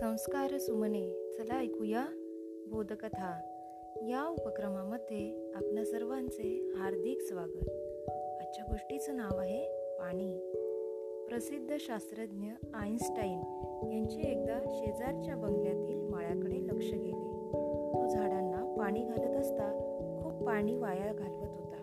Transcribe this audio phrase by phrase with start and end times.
[0.00, 2.06] संस्कार सुमने चला ऐकूया
[2.68, 3.40] बोधकथा.
[4.08, 7.68] या उपक्रमामध्ये आपल्या सर्वांचे हार्दिक स्वागत.
[8.40, 9.64] आजच्या गोष्टीचं नाव आहे
[9.98, 10.38] पाणी.
[11.28, 13.38] प्रसिद्ध शास्त्रज्ञ आईन्स्टाईन
[13.92, 17.52] यांचे एकदा शेजारच्या बंगल्यातील माळ्याकडे लक्ष गेले.
[17.92, 19.72] तो झाडांना पाणी घालत असता
[20.22, 21.76] खूप पाणी वाया घालवत होता.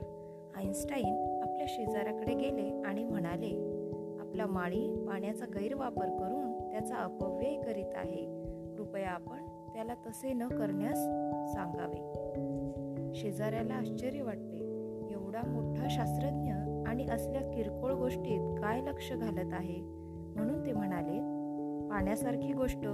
[0.56, 3.84] आईन्स्टाईन आपल्या शेजाऱ्याकडे गेले आणि म्हणाले
[4.20, 6.43] आपला माळी पाण्याचा गैरवापर करून
[6.74, 8.26] त्याचा अपव्यय करीत आहे.
[8.76, 9.38] कृपया आपण
[9.74, 10.98] त्याला तसे न करण्यास
[11.54, 12.14] सांगावे.
[13.16, 14.58] शेजाऱ्याला आश्चर्य वाटते.
[15.12, 16.52] एवढा मोठा शास्त्रज्ञ
[16.90, 19.76] आणि असल्या किरकोळ गोष्टीत काय लक्ष घालत आहे?
[20.36, 21.20] म्हणून ते म्हणाले
[21.90, 22.88] पाण्यासारखी गोष्ट.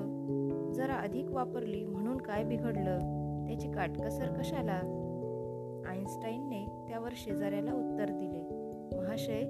[0.75, 2.99] जरा अधिक वापरली म्हणून काय बिघडलं?
[3.47, 4.81] त्याची काटकसर कशाला?
[5.87, 8.41] आईन्स्टाईनने त्यावर शेजाऱ्याला उत्तर दिले
[8.97, 9.43] महाशय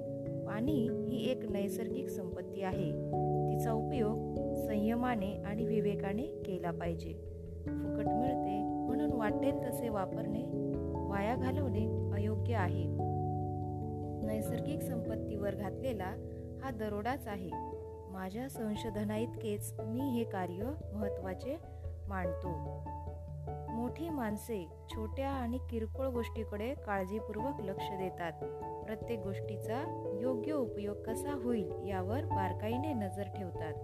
[0.46, 2.92] पाणी ही एक नैसर्गिक संपत्ती आहे.
[5.10, 7.12] प्रेमाने आणि विवेकाने केला पाहिजे.
[7.66, 10.42] फुकट मिळते म्हणून वाटेल तसे वापरणे
[11.08, 12.84] वाया घालवणे अयोग्य आहे.
[14.26, 16.14] नैसर्गिक संपत्तीवर घातलेला
[16.62, 17.50] हा दरोडाच आहे.
[18.10, 21.56] माझ्या संशोधनाइतकेच मी हे कार्य महत्त्वाचे
[22.08, 22.48] मानतो.
[23.76, 28.32] मोठी माणसे छोट्या आणि किरकोळ गोष्टीकडे काळजीपूर्वक लक्ष देतात.
[28.84, 33.74] प्रत्येक गोष्टीचा योग्य उपयोग कसा होईल यावर बारकाईने नजर ठेवतात.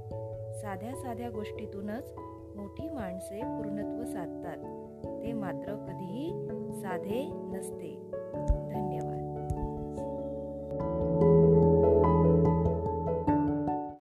[0.67, 2.13] साध्या साध्या गोष्टीतूनच
[2.57, 4.57] मोठी माणसे पूर्णत्व साधतात.
[5.23, 8.11] ते मात्र कधीही साधे नसते.